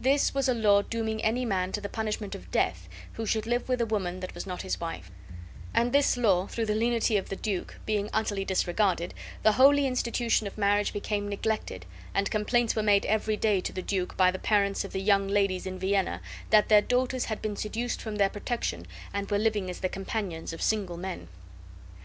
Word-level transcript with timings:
This 0.00 0.34
was 0.34 0.48
a 0.48 0.54
law 0.54 0.82
dooming 0.82 1.22
any 1.22 1.44
man 1.44 1.70
to 1.70 1.80
the 1.80 1.88
punishment 1.88 2.34
of 2.34 2.50
death 2.50 2.88
who 3.12 3.24
should 3.24 3.46
live 3.46 3.68
with 3.68 3.80
a 3.80 3.86
woman 3.86 4.18
that 4.18 4.34
was 4.34 4.44
not 4.44 4.62
his 4.62 4.80
wife; 4.80 5.08
and 5.72 5.92
this 5.92 6.16
law, 6.16 6.48
through 6.48 6.66
the 6.66 6.74
lenity 6.74 7.16
of 7.16 7.28
the 7.28 7.36
duke, 7.36 7.76
being 7.86 8.10
utterly 8.12 8.44
disregarded, 8.44 9.14
the 9.44 9.52
holy 9.52 9.86
institution 9.86 10.48
of 10.48 10.58
marriage 10.58 10.92
became 10.92 11.28
neglected, 11.28 11.86
and 12.12 12.28
complaints 12.28 12.74
were 12.74 12.82
every 13.06 13.36
day 13.36 13.54
made 13.58 13.64
to 13.66 13.72
the 13.72 13.82
duke 13.82 14.16
by 14.16 14.32
the 14.32 14.38
parents 14.40 14.84
of 14.84 14.90
the 14.90 15.00
young 15.00 15.28
ladies 15.28 15.64
in 15.64 15.78
Vienna 15.78 16.20
that 16.50 16.68
their 16.68 16.82
daughters 16.82 17.26
had 17.26 17.40
been 17.40 17.54
seduced 17.54 18.02
from 18.02 18.16
their 18.16 18.28
protection 18.28 18.84
and 19.14 19.30
were 19.30 19.38
living 19.38 19.70
as 19.70 19.78
the 19.78 19.88
companions 19.88 20.52
of 20.52 20.60
single 20.60 20.96
men. 20.96 21.28